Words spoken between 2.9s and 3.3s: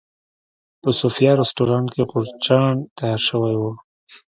تیار